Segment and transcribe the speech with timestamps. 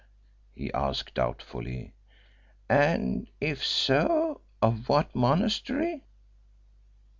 [0.55, 1.93] he asked doubtfully,
[2.67, 6.01] "and if so, of what monastery?"